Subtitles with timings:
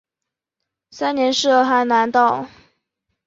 [0.89, 2.47] 三年设赣南道。